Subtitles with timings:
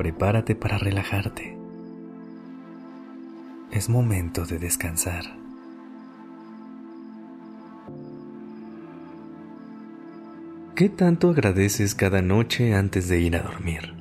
[0.00, 1.58] Prepárate para relajarte.
[3.70, 5.24] Es momento de descansar.
[10.74, 13.92] ¿Qué tanto agradeces cada noche antes de ir a dormir?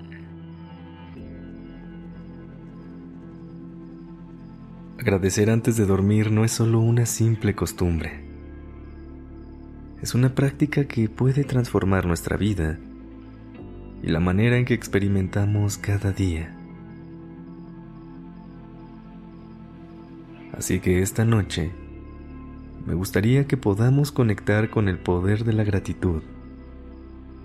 [4.99, 8.23] Agradecer antes de dormir no es solo una simple costumbre.
[10.01, 12.79] Es una práctica que puede transformar nuestra vida
[14.03, 16.55] y la manera en que experimentamos cada día.
[20.57, 21.71] Así que esta noche
[22.85, 26.23] me gustaría que podamos conectar con el poder de la gratitud,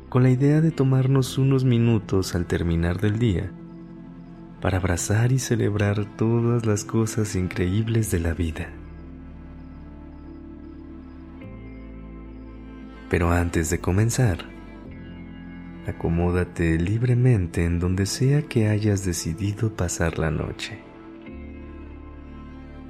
[0.09, 3.51] con la idea de tomarnos unos minutos al terminar del día
[4.61, 8.71] para abrazar y celebrar todas las cosas increíbles de la vida.
[13.11, 14.54] Pero antes de comenzar,
[15.87, 20.79] acomódate libremente en donde sea que hayas decidido pasar la noche.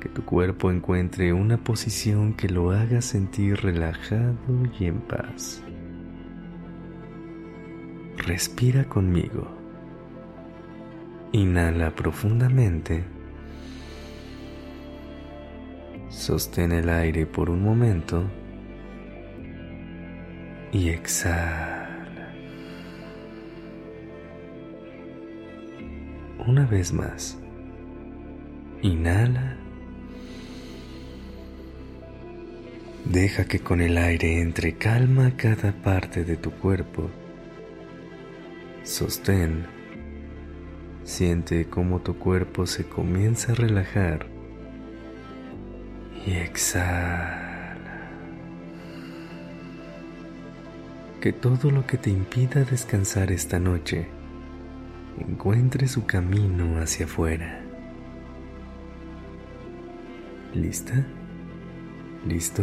[0.00, 4.36] Que tu cuerpo encuentre una posición que lo haga sentir relajado
[4.78, 5.62] y en paz.
[8.18, 9.48] Respira conmigo.
[11.32, 13.04] Inhala profundamente.
[16.08, 18.22] Sostén el aire por un momento
[20.70, 21.73] y exhala.
[26.46, 27.38] Una vez más.
[28.82, 29.56] Inhala.
[33.06, 37.10] Deja que con el aire entre calma cada parte de tu cuerpo.
[38.82, 39.66] Sostén.
[41.04, 44.26] Siente cómo tu cuerpo se comienza a relajar.
[46.26, 47.44] Y exhala.
[51.24, 54.08] que todo lo que te impida descansar esta noche
[55.18, 57.60] encuentre su camino hacia afuera.
[60.54, 61.04] ¿Lista?
[62.26, 62.62] ¿Listo?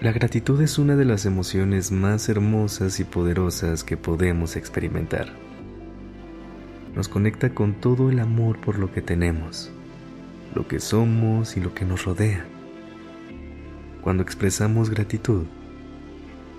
[0.00, 5.32] La gratitud es una de las emociones más hermosas y poderosas que podemos experimentar.
[6.94, 9.72] Nos conecta con todo el amor por lo que tenemos,
[10.54, 12.44] lo que somos y lo que nos rodea.
[14.00, 15.46] Cuando expresamos gratitud,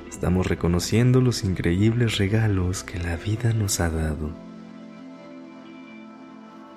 [0.10, 4.32] estamos reconociendo los increíbles regalos que la vida nos ha dado.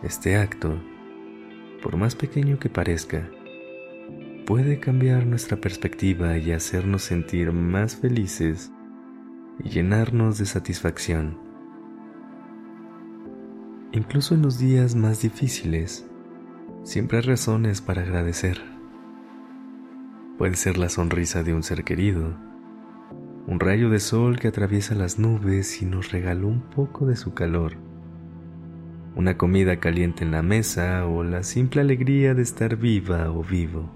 [0.03, 0.79] Este acto,
[1.83, 3.29] por más pequeño que parezca,
[4.47, 8.71] puede cambiar nuestra perspectiva y hacernos sentir más felices
[9.65, 11.39] y llenarnos de satisfacción.
[13.93, 16.07] Incluso en los días más difíciles,
[16.83, 18.61] siempre hay razones para agradecer.
[20.39, 22.35] Puede ser la sonrisa de un ser querido,
[23.53, 27.35] un rayo de sol que atraviesa las nubes y nos regaló un poco de su
[27.35, 27.75] calor,
[29.15, 33.91] una comida caliente en la mesa o la simple alegría de estar viva o vivo.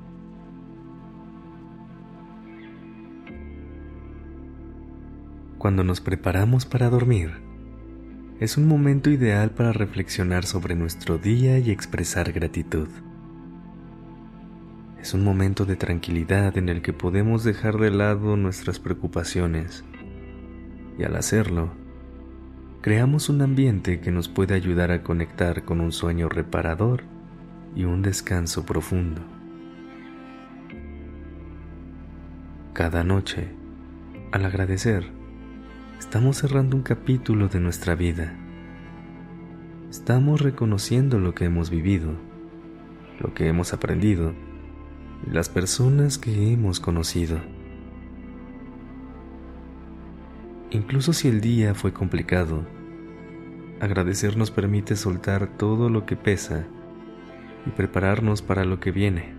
[5.57, 7.31] Cuando nos preparamos para dormir,
[8.39, 12.89] es un momento ideal para reflexionar sobre nuestro día y expresar gratitud.
[15.07, 19.85] Es un momento de tranquilidad en el que podemos dejar de lado nuestras preocupaciones
[20.99, 21.71] y al hacerlo,
[22.81, 27.05] creamos un ambiente que nos puede ayudar a conectar con un sueño reparador
[27.77, 29.23] y un descanso profundo.
[32.73, 33.47] Cada noche,
[34.33, 35.13] al agradecer,
[36.01, 38.35] estamos cerrando un capítulo de nuestra vida.
[39.89, 42.11] Estamos reconociendo lo que hemos vivido,
[43.21, 44.35] lo que hemos aprendido
[45.25, 47.41] las personas que hemos conocido.
[50.71, 52.65] Incluso si el día fue complicado,
[53.81, 56.67] agradecer nos permite soltar todo lo que pesa
[57.67, 59.35] y prepararnos para lo que viene.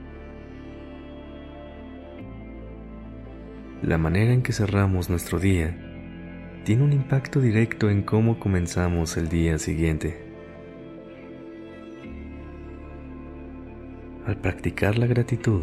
[3.82, 5.78] La manera en que cerramos nuestro día
[6.66, 10.27] tiene un impacto directo en cómo comenzamos el día siguiente.
[14.28, 15.62] Al practicar la gratitud,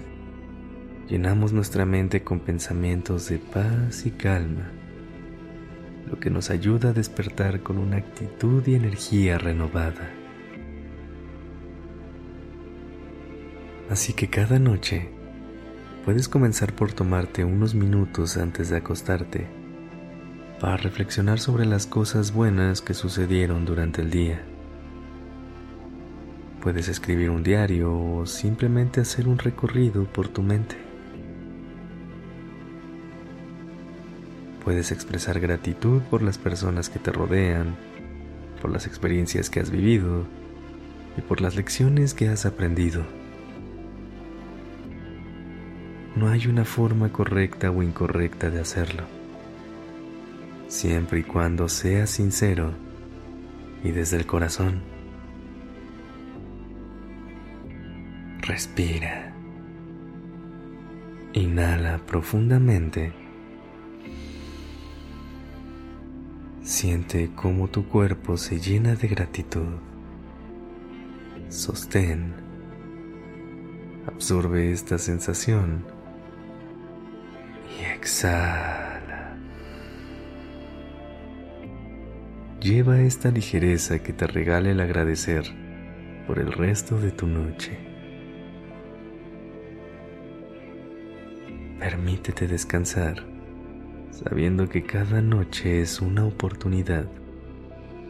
[1.06, 4.70] llenamos nuestra mente con pensamientos de paz y calma,
[6.08, 10.10] lo que nos ayuda a despertar con una actitud y energía renovada.
[13.90, 15.10] Así que cada noche
[16.06, 19.46] puedes comenzar por tomarte unos minutos antes de acostarte
[20.58, 24.53] para reflexionar sobre las cosas buenas que sucedieron durante el día.
[26.64, 30.76] Puedes escribir un diario o simplemente hacer un recorrido por tu mente.
[34.64, 37.76] Puedes expresar gratitud por las personas que te rodean,
[38.62, 40.24] por las experiencias que has vivido
[41.18, 43.04] y por las lecciones que has aprendido.
[46.16, 49.02] No hay una forma correcta o incorrecta de hacerlo,
[50.68, 52.72] siempre y cuando seas sincero
[53.82, 54.93] y desde el corazón.
[58.46, 59.32] Respira.
[61.32, 63.14] Inhala profundamente.
[66.60, 69.78] Siente cómo tu cuerpo se llena de gratitud.
[71.48, 72.34] Sostén.
[74.06, 75.82] Absorbe esta sensación
[77.80, 79.38] y exhala.
[82.60, 85.44] Lleva esta ligereza que te regale el agradecer
[86.26, 87.93] por el resto de tu noche.
[91.78, 93.34] Permítete descansar
[94.14, 97.06] sabiendo que cada noche es una oportunidad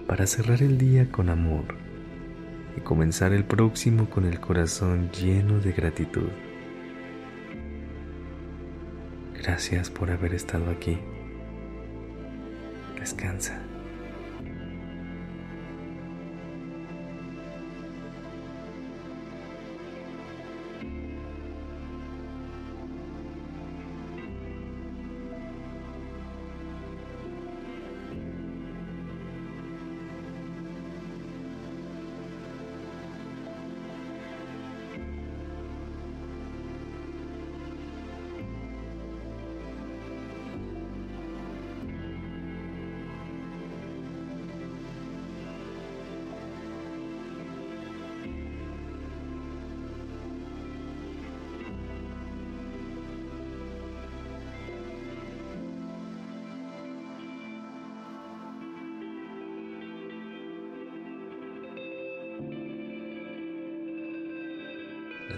[0.06, 1.64] para cerrar el día con amor
[2.76, 6.28] y comenzar el próximo con el corazón lleno de gratitud.
[9.34, 10.98] Gracias por haber estado aquí.
[12.98, 13.73] Descansa.